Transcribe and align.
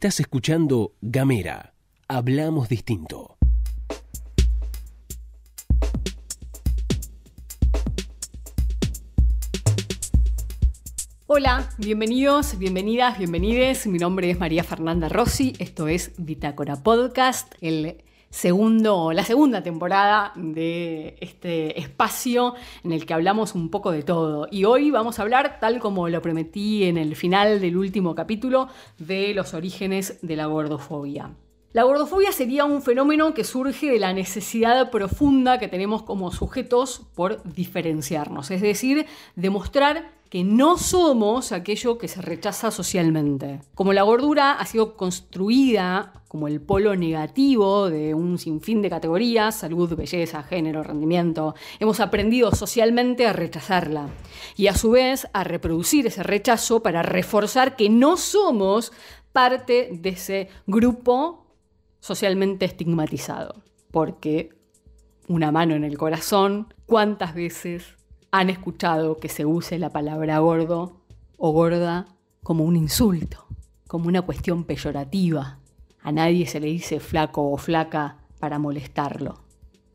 Estás 0.00 0.18
escuchando 0.20 0.94
Gamera. 1.02 1.74
Hablamos 2.08 2.70
distinto. 2.70 3.36
Hola, 11.26 11.68
bienvenidos, 11.76 12.56
bienvenidas, 12.56 13.18
bienvenides. 13.18 13.86
Mi 13.86 13.98
nombre 13.98 14.30
es 14.30 14.38
María 14.40 14.64
Fernanda 14.64 15.10
Rossi. 15.10 15.52
Esto 15.58 15.86
es 15.86 16.12
Bitácora 16.16 16.82
Podcast, 16.82 17.52
el 17.60 18.02
segundo, 18.30 19.12
la 19.12 19.24
segunda 19.24 19.62
temporada 19.62 20.32
de 20.36 21.16
este 21.20 21.78
espacio 21.78 22.54
en 22.84 22.92
el 22.92 23.04
que 23.04 23.12
hablamos 23.12 23.54
un 23.54 23.70
poco 23.70 23.90
de 23.90 24.02
todo. 24.02 24.46
Y 24.50 24.64
hoy 24.64 24.90
vamos 24.90 25.18
a 25.18 25.22
hablar, 25.22 25.58
tal 25.60 25.80
como 25.80 26.08
lo 26.08 26.22
prometí 26.22 26.84
en 26.84 26.96
el 26.96 27.16
final 27.16 27.60
del 27.60 27.76
último 27.76 28.14
capítulo, 28.14 28.68
de 28.98 29.34
los 29.34 29.52
orígenes 29.52 30.18
de 30.22 30.36
la 30.36 30.46
gordofobia. 30.46 31.30
La 31.72 31.84
gordofobia 31.84 32.32
sería 32.32 32.64
un 32.64 32.82
fenómeno 32.82 33.32
que 33.32 33.44
surge 33.44 33.92
de 33.92 34.00
la 34.00 34.12
necesidad 34.12 34.90
profunda 34.90 35.58
que 35.58 35.68
tenemos 35.68 36.02
como 36.02 36.32
sujetos 36.32 37.06
por 37.14 37.44
diferenciarnos, 37.44 38.50
es 38.50 38.60
decir, 38.60 39.06
demostrar 39.36 40.19
que 40.30 40.44
no 40.44 40.78
somos 40.78 41.50
aquello 41.50 41.98
que 41.98 42.06
se 42.06 42.22
rechaza 42.22 42.70
socialmente. 42.70 43.60
Como 43.74 43.92
la 43.92 44.04
gordura 44.04 44.52
ha 44.52 44.64
sido 44.64 44.96
construida 44.96 46.12
como 46.28 46.46
el 46.46 46.60
polo 46.60 46.94
negativo 46.94 47.90
de 47.90 48.14
un 48.14 48.38
sinfín 48.38 48.80
de 48.80 48.90
categorías, 48.90 49.56
salud, 49.56 49.92
belleza, 49.96 50.44
género, 50.44 50.84
rendimiento, 50.84 51.56
hemos 51.80 51.98
aprendido 51.98 52.54
socialmente 52.54 53.26
a 53.26 53.32
rechazarla 53.32 54.08
y 54.56 54.68
a 54.68 54.76
su 54.76 54.92
vez 54.92 55.26
a 55.32 55.42
reproducir 55.42 56.06
ese 56.06 56.22
rechazo 56.22 56.80
para 56.80 57.02
reforzar 57.02 57.74
que 57.74 57.90
no 57.90 58.16
somos 58.16 58.92
parte 59.32 59.88
de 59.92 60.10
ese 60.10 60.48
grupo 60.68 61.56
socialmente 61.98 62.66
estigmatizado. 62.66 63.64
Porque 63.90 64.50
una 65.26 65.50
mano 65.50 65.74
en 65.74 65.82
el 65.82 65.98
corazón, 65.98 66.72
¿cuántas 66.86 67.34
veces 67.34 67.96
han 68.30 68.50
escuchado 68.50 69.18
que 69.18 69.28
se 69.28 69.44
use 69.44 69.78
la 69.78 69.90
palabra 69.90 70.38
gordo 70.38 71.00
o 71.36 71.52
gorda 71.52 72.06
como 72.42 72.64
un 72.64 72.76
insulto, 72.76 73.46
como 73.86 74.08
una 74.08 74.22
cuestión 74.22 74.64
peyorativa. 74.64 75.58
A 76.02 76.12
nadie 76.12 76.46
se 76.46 76.60
le 76.60 76.68
dice 76.68 77.00
flaco 77.00 77.50
o 77.50 77.56
flaca 77.56 78.18
para 78.38 78.58
molestarlo. 78.58 79.40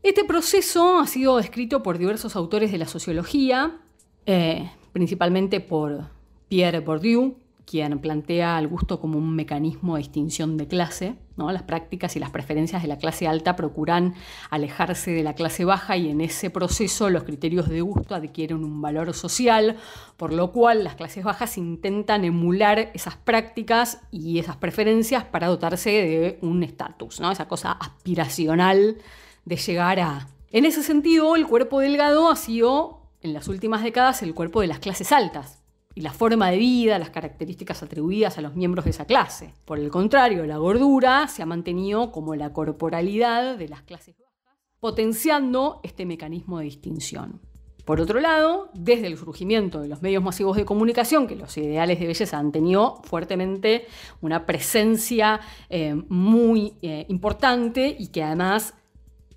Este 0.03 0.23
proceso 0.23 0.99
ha 0.99 1.07
sido 1.07 1.37
descrito 1.37 1.81
por 1.81 1.97
diversos 1.97 2.35
autores 2.35 2.71
de 2.71 2.77
la 2.77 2.85
sociología, 2.85 3.79
eh, 4.25 4.69
principalmente 4.91 5.61
por 5.61 6.09
Pierre 6.47 6.79
Bourdieu, 6.79 7.37
quien 7.65 7.97
plantea 7.99 8.59
el 8.59 8.67
gusto 8.67 8.99
como 8.99 9.17
un 9.17 9.35
mecanismo 9.35 9.95
de 9.95 10.01
extinción 10.01 10.57
de 10.57 10.67
clase. 10.67 11.15
¿no? 11.35 11.51
Las 11.51 11.63
prácticas 11.63 12.15
y 12.15 12.19
las 12.19 12.29
preferencias 12.29 12.81
de 12.81 12.87
la 12.87 12.97
clase 12.97 13.27
alta 13.27 13.55
procuran 13.55 14.13
alejarse 14.49 15.11
de 15.11 15.23
la 15.23 15.33
clase 15.33 15.65
baja 15.65 15.97
y 15.97 16.09
en 16.09 16.21
ese 16.21 16.49
proceso 16.49 17.09
los 17.09 17.23
criterios 17.23 17.67
de 17.67 17.81
gusto 17.81 18.15
adquieren 18.15 18.63
un 18.63 18.81
valor 18.81 19.13
social, 19.13 19.77
por 20.15 20.31
lo 20.31 20.51
cual 20.51 20.83
las 20.83 20.95
clases 20.95 21.23
bajas 21.23 21.57
intentan 21.57 22.23
emular 22.23 22.91
esas 22.93 23.17
prácticas 23.17 24.01
y 24.11 24.39
esas 24.39 24.57
preferencias 24.57 25.25
para 25.25 25.47
dotarse 25.47 25.89
de 25.89 26.39
un 26.41 26.63
estatus, 26.63 27.19
¿no? 27.19 27.31
esa 27.31 27.47
cosa 27.47 27.71
aspiracional 27.71 28.97
de 29.43 29.55
llegar 29.57 29.99
a... 29.99 30.27
En 30.51 30.65
ese 30.65 30.83
sentido, 30.83 31.35
el 31.35 31.47
cuerpo 31.47 31.79
delgado 31.79 32.29
ha 32.29 32.35
sido 32.35 33.01
en 33.21 33.33
las 33.33 33.47
últimas 33.47 33.83
décadas 33.83 34.21
el 34.21 34.33
cuerpo 34.33 34.61
de 34.61 34.67
las 34.67 34.79
clases 34.79 35.11
altas 35.11 35.64
y 35.95 36.01
la 36.01 36.11
forma 36.11 36.51
de 36.51 36.57
vida, 36.57 36.99
las 36.99 37.09
características 37.09 37.81
atribuidas 37.81 38.37
a 38.37 38.41
los 38.41 38.55
miembros 38.55 38.83
de 38.83 38.91
esa 38.91 39.05
clase. 39.05 39.53
Por 39.63 39.79
el 39.79 39.89
contrario, 39.89 40.45
la 40.45 40.57
gordura 40.57 41.27
se 41.29 41.41
ha 41.41 41.45
mantenido 41.45 42.11
como 42.11 42.35
la 42.35 42.51
corporalidad 42.51 43.57
de 43.57 43.69
las 43.69 43.81
clases 43.81 44.17
bajas, 44.17 44.57
potenciando 44.81 45.79
este 45.83 46.05
mecanismo 46.05 46.59
de 46.59 46.65
distinción. 46.65 47.39
Por 47.85 48.01
otro 48.01 48.19
lado, 48.19 48.71
desde 48.73 49.07
el 49.07 49.17
surgimiento 49.17 49.79
de 49.79 49.87
los 49.87 50.01
medios 50.01 50.21
masivos 50.21 50.57
de 50.57 50.65
comunicación, 50.65 51.27
que 51.27 51.35
los 51.35 51.55
ideales 51.55 51.99
de 51.99 52.07
belleza 52.07 52.39
han 52.39 52.51
tenido 52.51 53.01
fuertemente 53.03 53.85
una 54.21 54.45
presencia 54.45 55.39
eh, 55.69 55.95
muy 56.09 56.73
eh, 56.81 57.05
importante 57.09 57.95
y 57.97 58.07
que 58.07 58.23
además 58.23 58.73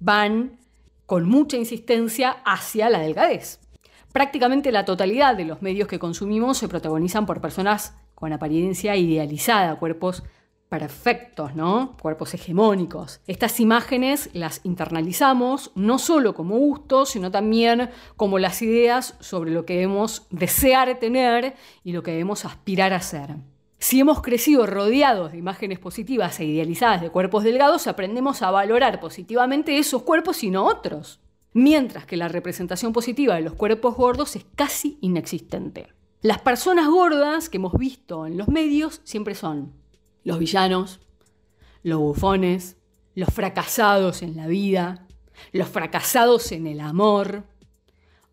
van 0.01 0.59
con 1.05 1.29
mucha 1.29 1.57
insistencia 1.57 2.31
hacia 2.45 2.89
la 2.91 3.01
delgadez. 3.01 3.61
Prácticamente 4.19 4.73
la 4.73 4.84
totalidad 4.84 5.37
de 5.37 5.45
los 5.45 5.62
medios 5.62 5.87
que 5.87 6.01
consumimos 6.01 6.59
se 6.59 6.67
protagonizan 6.67 7.25
por 7.25 7.41
personas 7.41 7.95
con 8.17 8.33
apariencia 8.33 8.97
idealizada, 8.97 9.77
cuerpos 9.77 10.25
perfectos, 10.69 11.55
¿no? 11.55 11.97
Cuerpos 12.03 12.34
hegemónicos. 12.34 13.21
Estas 13.29 13.61
imágenes 13.61 14.31
las 14.33 14.61
internalizamos 14.65 15.71
no 15.77 16.01
solo 16.01 16.34
como 16.34 16.59
gustos, 16.59 17.11
sino 17.11 17.31
también 17.31 17.91
como 18.17 18.41
las 18.41 18.61
ideas 18.61 19.15
sobre 19.21 19.53
lo 19.53 19.65
que 19.65 19.75
debemos 19.75 20.27
desear 20.31 20.99
tener 20.99 21.55
y 21.85 21.93
lo 21.93 22.03
que 22.03 22.11
debemos 22.11 22.45
aspirar 22.45 22.93
a 22.95 23.00
ser. 23.00 23.37
Si 23.79 24.00
hemos 24.00 24.21
crecido 24.21 24.67
rodeados 24.67 25.31
de 25.31 25.39
imágenes 25.39 25.79
positivas 25.79 26.41
e 26.41 26.45
idealizadas 26.45 27.03
de 27.03 27.11
cuerpos 27.11 27.45
delgados, 27.45 27.87
aprendemos 27.87 28.43
a 28.43 28.50
valorar 28.50 28.99
positivamente 28.99 29.79
esos 29.79 30.03
cuerpos 30.03 30.43
y 30.43 30.50
no 30.50 30.67
otros 30.67 31.21
mientras 31.53 32.07
que 32.07 32.17
la 32.17 32.29
representación 32.29 32.93
positiva 32.93 33.35
de 33.35 33.43
los 33.43 33.55
cuerpos 33.55 33.97
gordos 33.97 34.37
es 34.37 34.45
casi 34.55 34.99
inexistente. 35.01 35.93
Las 36.21 36.41
personas 36.41 36.89
gordas 36.89 37.49
que 37.49 37.59
hemos 37.59 37.75
visto 37.75 38.27
en 38.27 38.37
los 38.37 38.49
medios 38.49 39.01
siempre 39.05 39.35
son 39.35 39.73
los 40.25 40.39
villanos, 40.39 41.01
los 41.83 41.99
bufones, 41.99 42.77
los 43.15 43.29
fracasados 43.31 44.23
en 44.23 44.37
la 44.37 44.47
vida, 44.47 45.07
los 45.53 45.69
fracasados 45.69 46.53
en 46.53 46.67
el 46.67 46.81
amor 46.81 47.45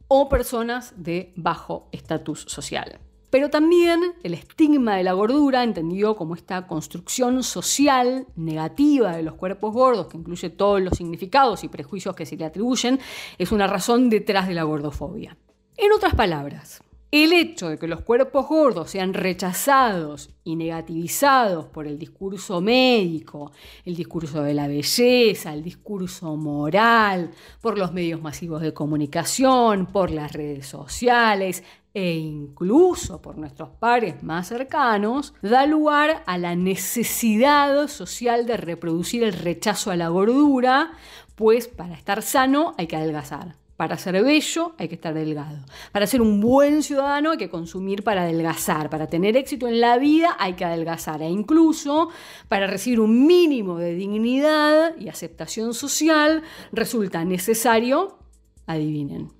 o 0.08 0.30
personas 0.30 0.94
de 0.98 1.34
bajo 1.36 1.90
estatus 1.92 2.42
social 2.48 3.00
pero 3.30 3.50
también 3.50 4.14
el 4.24 4.34
estigma 4.34 4.96
de 4.96 5.04
la 5.04 5.14
gordura, 5.14 5.64
entendido 5.64 6.16
como 6.16 6.36
esta 6.36 6.68
construcción 6.68 7.44
social 7.44 8.28
negativa 8.36 9.16
de 9.16 9.24
los 9.24 9.36
cuerpos 9.36 9.74
gordos, 9.74 10.08
que 10.08 10.18
incluye 10.18 10.50
todos 10.50 10.82
los 10.82 10.98
significados 10.98 11.64
y 11.64 11.68
prejuicios 11.68 12.16
que 12.16 12.26
se 12.26 12.38
le 12.38 12.46
atribuyen, 12.46 13.00
es 13.38 13.52
una 13.52 13.68
razón 13.68 14.10
detrás 14.10 14.48
de 14.48 14.54
la 14.54 14.64
gordofobia. 14.64 15.38
En 15.78 15.92
otras 15.92 16.16
palabras, 16.16 16.82
el 17.12 17.32
hecho 17.32 17.70
de 17.70 17.78
que 17.78 17.88
los 17.88 18.02
cuerpos 18.02 18.48
gordos 18.48 18.90
sean 18.90 19.14
rechazados 19.14 20.32
y 20.44 20.56
negativizados 20.56 21.66
por 21.68 21.88
el 21.88 21.98
discurso 21.98 22.60
médico, 22.60 23.52
el 23.86 23.96
discurso 23.96 24.44
de 24.44 24.54
la 24.54 24.68
belleza, 24.68 25.54
el 25.54 25.64
discurso 25.64 26.36
moral, 26.36 27.32
por 27.62 27.78
los 27.78 27.94
medios 27.94 28.22
masivos 28.22 28.62
de 28.62 28.74
comunicación, 28.74 29.86
por 29.86 30.12
las 30.12 30.34
redes 30.34 30.68
sociales, 30.68 31.64
e 31.96 32.18
incluso 32.18 33.22
por 33.22 33.38
nuestros 33.38 33.70
pares 33.70 34.22
más 34.22 34.50
cercanos, 34.50 35.34
da 35.42 35.66
lugar 35.66 36.24
a 36.28 36.38
la 36.38 36.54
necesidad 36.54 37.88
social 37.88 38.46
de 38.46 38.58
reproducir 38.58 39.24
el 39.24 39.32
rechazo 39.32 39.92
a 39.92 39.96
la 39.96 40.10
gordura, 40.10 40.92
pues 41.36 41.70
para 41.70 41.96
estar 41.96 42.22
sano 42.22 42.76
hay 42.78 42.88
que 42.88 42.98
adelgazar. 42.98 43.56
Para 43.78 43.98
ser 43.98 44.22
bello 44.22 44.74
hay 44.78 44.90
que 44.90 44.96
estar 44.96 45.14
delgado. 45.14 45.60
Para 45.94 46.06
ser 46.06 46.22
un 46.22 46.42
buen 46.42 46.84
ciudadano 46.84 47.32
hay 47.32 47.38
que 47.38 47.50
consumir 47.50 48.04
para 48.04 48.24
adelgazar. 48.24 48.90
Para 48.90 49.08
tener 49.08 49.38
éxito 49.38 49.68
en 49.70 49.80
la 49.80 49.98
vida 49.98 50.36
hay 50.38 50.54
que 50.54 50.66
adelgazar. 50.66 51.22
E 51.22 51.30
incluso 51.30 52.10
para 52.50 52.68
recibir 52.68 53.00
un 53.00 53.26
mínimo 53.26 53.78
de 53.78 53.96
dignidad 53.96 54.98
y 54.98 55.08
aceptación 55.08 55.74
social 55.74 56.44
resulta 56.74 57.24
necesario, 57.24 58.20
adivinen, 58.66 59.32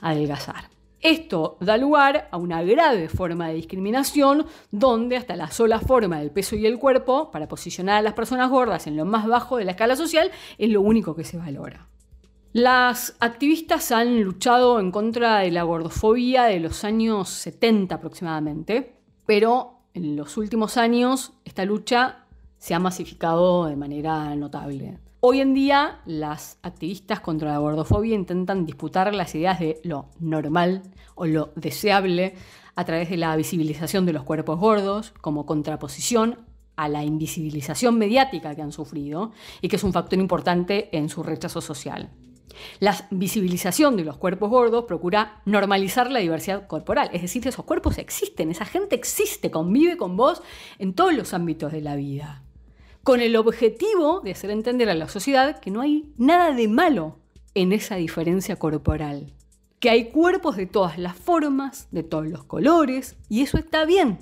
adelgazar. 0.00 0.75
Esto 1.00 1.58
da 1.60 1.76
lugar 1.76 2.28
a 2.30 2.36
una 2.36 2.62
grave 2.62 3.08
forma 3.08 3.48
de 3.48 3.54
discriminación 3.54 4.46
donde 4.70 5.16
hasta 5.16 5.36
la 5.36 5.50
sola 5.50 5.78
forma 5.78 6.18
del 6.18 6.30
peso 6.30 6.56
y 6.56 6.66
el 6.66 6.78
cuerpo, 6.78 7.30
para 7.30 7.48
posicionar 7.48 7.96
a 7.98 8.02
las 8.02 8.14
personas 8.14 8.50
gordas 8.50 8.86
en 8.86 8.96
lo 8.96 9.04
más 9.04 9.26
bajo 9.26 9.58
de 9.58 9.64
la 9.64 9.72
escala 9.72 9.94
social, 9.94 10.30
es 10.58 10.70
lo 10.70 10.80
único 10.80 11.14
que 11.14 11.24
se 11.24 11.36
valora. 11.36 11.88
Las 12.52 13.16
activistas 13.20 13.92
han 13.92 14.22
luchado 14.22 14.80
en 14.80 14.90
contra 14.90 15.40
de 15.40 15.50
la 15.50 15.64
gordofobia 15.64 16.44
de 16.44 16.60
los 16.60 16.84
años 16.84 17.28
70 17.28 17.94
aproximadamente, 17.94 18.96
pero 19.26 19.80
en 19.92 20.16
los 20.16 20.38
últimos 20.38 20.78
años 20.78 21.34
esta 21.44 21.66
lucha 21.66 22.24
se 22.56 22.72
ha 22.72 22.78
masificado 22.78 23.66
de 23.66 23.76
manera 23.76 24.34
notable. 24.36 24.98
Hoy 25.28 25.40
en 25.40 25.54
día 25.54 26.02
las 26.06 26.56
activistas 26.62 27.18
contra 27.18 27.50
la 27.50 27.58
gordofobia 27.58 28.14
intentan 28.14 28.64
disputar 28.64 29.12
las 29.12 29.34
ideas 29.34 29.58
de 29.58 29.80
lo 29.82 30.08
normal 30.20 30.84
o 31.16 31.26
lo 31.26 31.52
deseable 31.56 32.36
a 32.76 32.84
través 32.84 33.10
de 33.10 33.16
la 33.16 33.34
visibilización 33.34 34.06
de 34.06 34.12
los 34.12 34.22
cuerpos 34.22 34.60
gordos 34.60 35.12
como 35.20 35.44
contraposición 35.44 36.46
a 36.76 36.88
la 36.88 37.02
invisibilización 37.02 37.98
mediática 37.98 38.54
que 38.54 38.62
han 38.62 38.70
sufrido 38.70 39.32
y 39.60 39.66
que 39.66 39.74
es 39.74 39.82
un 39.82 39.92
factor 39.92 40.16
importante 40.16 40.96
en 40.96 41.08
su 41.08 41.24
rechazo 41.24 41.60
social. 41.60 42.08
La 42.78 42.96
visibilización 43.10 43.96
de 43.96 44.04
los 44.04 44.18
cuerpos 44.18 44.48
gordos 44.48 44.84
procura 44.84 45.42
normalizar 45.44 46.08
la 46.08 46.20
diversidad 46.20 46.68
corporal, 46.68 47.10
es 47.12 47.22
decir, 47.22 47.44
esos 47.48 47.64
cuerpos 47.64 47.98
existen, 47.98 48.52
esa 48.52 48.64
gente 48.64 48.94
existe, 48.94 49.50
convive 49.50 49.96
con 49.96 50.16
vos 50.16 50.40
en 50.78 50.94
todos 50.94 51.12
los 51.12 51.34
ámbitos 51.34 51.72
de 51.72 51.80
la 51.80 51.96
vida, 51.96 52.45
con 53.06 53.20
el 53.20 53.36
objetivo 53.36 54.20
de 54.24 54.32
hacer 54.32 54.50
entender 54.50 54.90
a 54.90 54.94
la 54.96 55.08
sociedad 55.08 55.60
que 55.60 55.70
no 55.70 55.80
hay 55.80 56.12
nada 56.16 56.52
de 56.52 56.66
malo 56.66 57.20
en 57.54 57.70
esa 57.70 57.94
diferencia 57.94 58.56
corporal, 58.56 59.32
que 59.78 59.90
hay 59.90 60.10
cuerpos 60.10 60.56
de 60.56 60.66
todas 60.66 60.98
las 60.98 61.14
formas, 61.14 61.86
de 61.92 62.02
todos 62.02 62.26
los 62.26 62.42
colores, 62.42 63.14
y 63.28 63.42
eso 63.42 63.58
está 63.58 63.84
bien, 63.84 64.18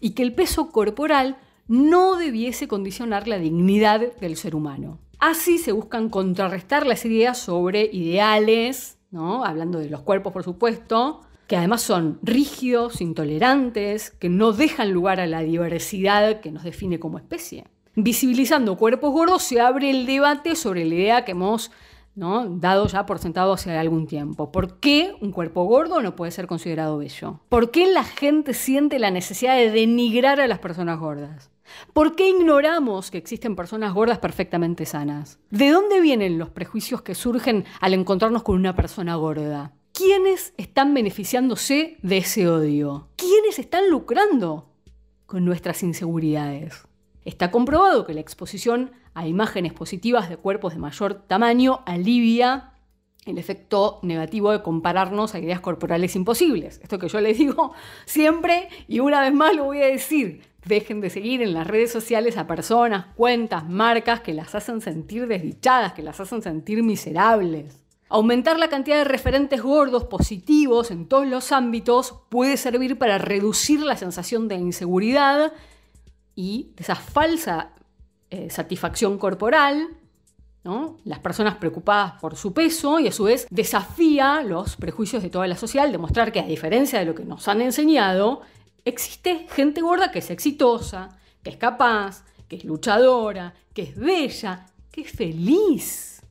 y 0.00 0.10
que 0.10 0.22
el 0.22 0.34
peso 0.34 0.70
corporal 0.70 1.38
no 1.66 2.16
debiese 2.16 2.68
condicionar 2.68 3.26
la 3.26 3.38
dignidad 3.38 4.14
del 4.16 4.36
ser 4.36 4.54
humano. 4.54 4.98
Así 5.18 5.56
se 5.56 5.72
buscan 5.72 6.10
contrarrestar 6.10 6.86
las 6.86 7.06
ideas 7.06 7.38
sobre 7.38 7.88
ideales, 7.90 8.98
¿no? 9.10 9.46
hablando 9.46 9.78
de 9.78 9.88
los 9.88 10.02
cuerpos 10.02 10.34
por 10.34 10.44
supuesto, 10.44 11.22
que 11.46 11.56
además 11.56 11.80
son 11.80 12.18
rígidos, 12.22 13.00
intolerantes, 13.00 14.10
que 14.10 14.28
no 14.28 14.52
dejan 14.52 14.92
lugar 14.92 15.20
a 15.20 15.26
la 15.26 15.40
diversidad 15.40 16.40
que 16.40 16.52
nos 16.52 16.64
define 16.64 17.00
como 17.00 17.16
especie. 17.16 17.64
Visibilizando 17.98 18.76
cuerpos 18.76 19.10
gordos 19.10 19.42
se 19.42 19.58
abre 19.58 19.88
el 19.88 20.04
debate 20.04 20.54
sobre 20.54 20.84
la 20.84 20.94
idea 20.94 21.24
que 21.24 21.32
hemos 21.32 21.70
¿no? 22.14 22.46
dado 22.46 22.86
ya 22.88 23.06
por 23.06 23.18
sentado 23.18 23.54
hace 23.54 23.74
algún 23.76 24.06
tiempo. 24.06 24.52
¿Por 24.52 24.78
qué 24.80 25.14
un 25.22 25.32
cuerpo 25.32 25.64
gordo 25.64 26.02
no 26.02 26.14
puede 26.14 26.30
ser 26.30 26.46
considerado 26.46 26.98
bello? 26.98 27.40
¿Por 27.48 27.70
qué 27.70 27.90
la 27.90 28.04
gente 28.04 28.52
siente 28.52 28.98
la 28.98 29.10
necesidad 29.10 29.56
de 29.56 29.70
denigrar 29.70 30.40
a 30.40 30.46
las 30.46 30.58
personas 30.58 31.00
gordas? 31.00 31.50
¿Por 31.94 32.16
qué 32.16 32.28
ignoramos 32.28 33.10
que 33.10 33.16
existen 33.16 33.56
personas 33.56 33.94
gordas 33.94 34.18
perfectamente 34.18 34.84
sanas? 34.84 35.38
¿De 35.50 35.70
dónde 35.70 36.00
vienen 36.00 36.38
los 36.38 36.50
prejuicios 36.50 37.00
que 37.00 37.14
surgen 37.14 37.64
al 37.80 37.94
encontrarnos 37.94 38.42
con 38.42 38.56
una 38.56 38.76
persona 38.76 39.16
gorda? 39.16 39.72
¿Quiénes 39.92 40.52
están 40.58 40.92
beneficiándose 40.92 41.96
de 42.02 42.18
ese 42.18 42.46
odio? 42.46 43.08
¿Quiénes 43.16 43.58
están 43.58 43.88
lucrando 43.88 44.68
con 45.24 45.46
nuestras 45.46 45.82
inseguridades? 45.82 46.85
Está 47.26 47.50
comprobado 47.50 48.06
que 48.06 48.14
la 48.14 48.20
exposición 48.20 48.92
a 49.12 49.26
imágenes 49.26 49.72
positivas 49.72 50.30
de 50.30 50.36
cuerpos 50.36 50.74
de 50.74 50.78
mayor 50.78 51.14
tamaño 51.26 51.80
alivia 51.84 52.70
el 53.24 53.36
efecto 53.36 53.98
negativo 54.02 54.52
de 54.52 54.62
compararnos 54.62 55.34
a 55.34 55.40
ideas 55.40 55.58
corporales 55.58 56.14
imposibles. 56.14 56.78
Esto 56.84 57.00
que 57.00 57.08
yo 57.08 57.20
les 57.20 57.36
digo 57.36 57.72
siempre 58.04 58.68
y 58.86 59.00
una 59.00 59.20
vez 59.20 59.34
más 59.34 59.56
lo 59.56 59.64
voy 59.64 59.82
a 59.82 59.86
decir. 59.86 60.42
Dejen 60.64 61.00
de 61.00 61.10
seguir 61.10 61.42
en 61.42 61.52
las 61.52 61.66
redes 61.66 61.90
sociales 61.90 62.36
a 62.36 62.46
personas, 62.46 63.06
cuentas, 63.16 63.68
marcas 63.68 64.20
que 64.20 64.32
las 64.32 64.54
hacen 64.54 64.80
sentir 64.80 65.26
desdichadas, 65.26 65.94
que 65.94 66.02
las 66.02 66.20
hacen 66.20 66.42
sentir 66.42 66.84
miserables. 66.84 67.82
Aumentar 68.08 68.56
la 68.56 68.68
cantidad 68.68 68.98
de 68.98 69.04
referentes 69.04 69.60
gordos 69.62 70.04
positivos 70.04 70.92
en 70.92 71.08
todos 71.08 71.26
los 71.26 71.50
ámbitos 71.50 72.14
puede 72.28 72.56
servir 72.56 72.98
para 72.98 73.18
reducir 73.18 73.80
la 73.80 73.96
sensación 73.96 74.46
de 74.46 74.54
inseguridad 74.54 75.52
y 76.36 76.70
de 76.76 76.84
esa 76.84 76.94
falsa 76.94 77.72
eh, 78.30 78.50
satisfacción 78.50 79.18
corporal, 79.18 79.88
las 81.04 81.20
personas 81.20 81.56
preocupadas 81.56 82.14
por 82.20 82.34
su 82.34 82.52
peso 82.52 82.98
y 82.98 83.06
a 83.06 83.12
su 83.12 83.24
vez 83.24 83.46
desafía 83.50 84.42
los 84.42 84.76
prejuicios 84.76 85.22
de 85.22 85.30
toda 85.30 85.46
la 85.46 85.56
sociedad, 85.56 85.88
demostrar 85.88 86.32
que 86.32 86.40
a 86.40 86.46
diferencia 86.46 86.98
de 86.98 87.04
lo 87.04 87.14
que 87.14 87.24
nos 87.24 87.46
han 87.46 87.60
enseñado, 87.60 88.40
existe 88.84 89.46
gente 89.48 89.80
gorda 89.80 90.10
que 90.10 90.18
es 90.18 90.30
exitosa, 90.30 91.20
que 91.42 91.50
es 91.50 91.56
capaz, 91.56 92.24
que 92.48 92.56
es 92.56 92.64
luchadora, 92.64 93.54
que 93.72 93.82
es 93.82 93.96
bella, 93.96 94.66
que 94.90 95.02
es 95.02 95.12
feliz. 95.12 96.22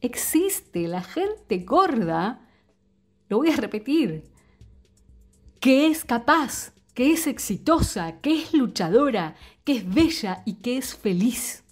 Existe 0.00 0.88
la 0.88 1.02
gente 1.02 1.58
gorda, 1.58 2.40
lo 3.28 3.38
voy 3.38 3.50
a 3.50 3.56
repetir, 3.56 4.24
que 5.60 5.88
es 5.88 6.04
capaz, 6.04 6.72
que 6.98 7.12
es 7.12 7.28
exitosa, 7.28 8.20
que 8.20 8.42
es 8.42 8.52
luchadora, 8.54 9.36
que 9.62 9.76
es 9.76 9.88
bella 9.88 10.42
y 10.44 10.54
que 10.54 10.78
es 10.78 10.96
feliz. 10.96 11.62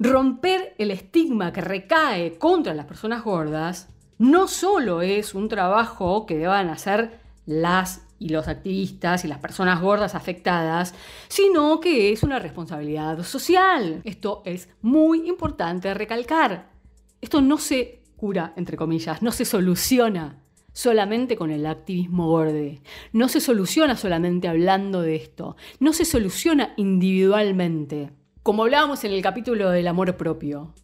Romper 0.00 0.74
el 0.78 0.90
estigma 0.90 1.52
que 1.52 1.60
recae 1.60 2.38
contra 2.38 2.74
las 2.74 2.86
personas 2.86 3.22
gordas 3.22 3.88
no 4.18 4.48
solo 4.48 5.00
es 5.00 5.32
un 5.32 5.48
trabajo 5.48 6.26
que 6.26 6.36
deban 6.36 6.70
hacer 6.70 7.20
las 7.46 8.04
y 8.18 8.30
los 8.30 8.48
activistas 8.48 9.24
y 9.24 9.28
las 9.28 9.38
personas 9.38 9.80
gordas 9.80 10.16
afectadas, 10.16 10.92
sino 11.28 11.78
que 11.78 12.10
es 12.10 12.24
una 12.24 12.40
responsabilidad 12.40 13.22
social. 13.22 14.00
Esto 14.02 14.42
es 14.44 14.68
muy 14.82 15.28
importante 15.28 15.94
recalcar. 15.94 16.72
Esto 17.20 17.40
no 17.40 17.58
se 17.58 18.02
cura, 18.16 18.52
entre 18.56 18.76
comillas, 18.76 19.22
no 19.22 19.30
se 19.30 19.44
soluciona 19.44 20.43
solamente 20.74 21.36
con 21.36 21.50
el 21.50 21.64
activismo 21.64 22.28
gordo. 22.28 22.74
No 23.12 23.28
se 23.28 23.40
soluciona 23.40 23.96
solamente 23.96 24.48
hablando 24.48 25.00
de 25.00 25.16
esto. 25.16 25.56
No 25.80 25.94
se 25.94 26.04
soluciona 26.04 26.74
individualmente. 26.76 28.10
Como 28.42 28.64
hablábamos 28.64 29.02
en 29.04 29.12
el 29.12 29.22
capítulo 29.22 29.70
del 29.70 29.88
amor 29.88 30.18
propio. 30.18 30.74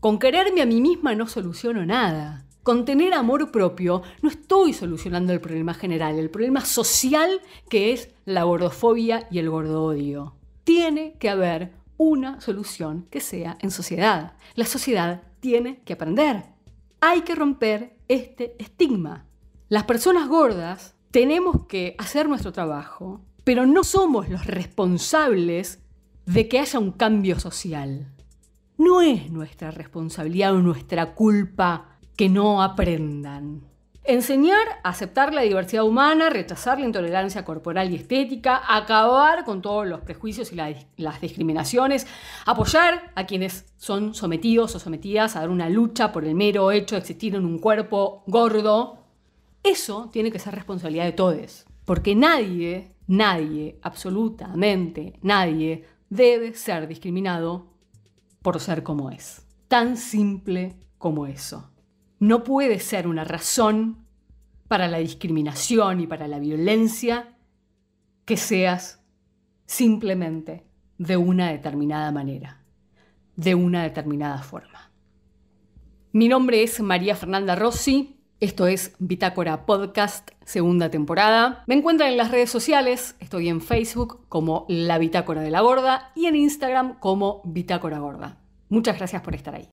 Con 0.00 0.18
quererme 0.18 0.62
a 0.62 0.66
mí 0.66 0.80
misma 0.80 1.14
no 1.14 1.28
soluciono 1.28 1.86
nada. 1.86 2.44
Con 2.64 2.84
tener 2.84 3.14
amor 3.14 3.52
propio 3.52 4.02
no 4.22 4.28
estoy 4.28 4.72
solucionando 4.72 5.32
el 5.32 5.40
problema 5.40 5.72
general, 5.72 6.18
el 6.18 6.30
problema 6.30 6.64
social 6.64 7.40
que 7.70 7.92
es 7.92 8.10
la 8.24 8.42
gordofobia 8.42 9.28
y 9.30 9.38
el 9.38 9.48
gordo-odio. 9.48 10.34
Tiene 10.64 11.16
que 11.20 11.30
haber 11.30 11.74
una 11.96 12.40
solución 12.40 13.06
que 13.10 13.20
sea 13.20 13.56
en 13.60 13.70
sociedad. 13.70 14.32
La 14.56 14.64
sociedad 14.64 15.22
tiene 15.38 15.80
que 15.84 15.92
aprender. 15.92 16.42
Hay 17.00 17.20
que 17.20 17.36
romper 17.36 17.96
este 18.08 18.56
estigma. 18.58 19.25
Las 19.68 19.82
personas 19.82 20.28
gordas 20.28 20.94
tenemos 21.10 21.66
que 21.66 21.96
hacer 21.98 22.28
nuestro 22.28 22.52
trabajo, 22.52 23.20
pero 23.42 23.66
no 23.66 23.82
somos 23.82 24.28
los 24.28 24.46
responsables 24.46 25.82
de 26.24 26.46
que 26.46 26.60
haya 26.60 26.78
un 26.78 26.92
cambio 26.92 27.40
social. 27.40 28.12
No 28.78 29.02
es 29.02 29.32
nuestra 29.32 29.72
responsabilidad 29.72 30.54
o 30.54 30.60
nuestra 30.60 31.14
culpa 31.14 31.98
que 32.16 32.28
no 32.28 32.62
aprendan. 32.62 33.62
Enseñar 34.04 34.68
a 34.84 34.90
aceptar 34.90 35.34
la 35.34 35.42
diversidad 35.42 35.82
humana, 35.82 36.30
rechazar 36.30 36.78
la 36.78 36.86
intolerancia 36.86 37.44
corporal 37.44 37.90
y 37.90 37.96
estética, 37.96 38.62
acabar 38.68 39.44
con 39.44 39.62
todos 39.62 39.84
los 39.84 40.02
prejuicios 40.02 40.52
y 40.52 40.56
las 40.96 41.20
discriminaciones, 41.20 42.06
apoyar 42.44 43.10
a 43.16 43.26
quienes 43.26 43.66
son 43.78 44.14
sometidos 44.14 44.76
o 44.76 44.78
sometidas 44.78 45.34
a 45.34 45.40
dar 45.40 45.50
una 45.50 45.68
lucha 45.68 46.12
por 46.12 46.24
el 46.24 46.36
mero 46.36 46.70
hecho 46.70 46.94
de 46.94 47.00
existir 47.00 47.34
en 47.34 47.44
un 47.44 47.58
cuerpo 47.58 48.22
gordo, 48.28 49.05
eso 49.66 50.08
tiene 50.12 50.30
que 50.30 50.38
ser 50.38 50.54
responsabilidad 50.54 51.04
de 51.04 51.12
todos. 51.12 51.66
Porque 51.84 52.14
nadie, 52.14 52.92
nadie, 53.06 53.78
absolutamente 53.82 55.18
nadie, 55.22 55.84
debe 56.10 56.54
ser 56.54 56.88
discriminado 56.88 57.72
por 58.42 58.60
ser 58.60 58.82
como 58.82 59.10
es. 59.10 59.46
Tan 59.68 59.96
simple 59.96 60.76
como 60.98 61.26
eso 61.26 61.70
no 62.18 62.44
puede 62.44 62.78
ser 62.78 63.06
una 63.06 63.24
razón 63.24 64.06
para 64.68 64.88
la 64.88 64.98
discriminación 64.98 66.00
y 66.00 66.06
para 66.06 66.28
la 66.28 66.38
violencia 66.38 67.36
que 68.24 68.36
seas 68.36 69.02
simplemente 69.66 70.66
de 70.98 71.16
una 71.16 71.50
determinada 71.50 72.10
manera, 72.10 72.62
de 73.36 73.54
una 73.54 73.82
determinada 73.82 74.42
forma. 74.42 74.90
Mi 76.12 76.28
nombre 76.28 76.62
es 76.62 76.80
María 76.80 77.14
Fernanda 77.14 77.54
Rossi, 77.54 78.15
esto 78.40 78.66
es 78.66 78.92
Bitácora 78.98 79.64
Podcast, 79.64 80.30
segunda 80.44 80.90
temporada. 80.90 81.64
Me 81.66 81.74
encuentran 81.74 82.10
en 82.10 82.16
las 82.16 82.30
redes 82.30 82.50
sociales, 82.50 83.16
estoy 83.20 83.48
en 83.48 83.60
Facebook 83.60 84.26
como 84.28 84.66
La 84.68 84.98
Bitácora 84.98 85.40
de 85.40 85.50
la 85.50 85.60
Gorda 85.60 86.12
y 86.14 86.26
en 86.26 86.36
Instagram 86.36 86.98
como 86.98 87.40
Bitácora 87.44 87.98
Gorda. 87.98 88.38
Muchas 88.68 88.98
gracias 88.98 89.22
por 89.22 89.34
estar 89.34 89.54
ahí. 89.54 89.68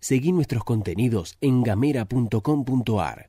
Seguí 0.00 0.32
nuestros 0.32 0.64
contenidos 0.64 1.36
en 1.40 1.62
gamera.com.ar. 1.62 3.28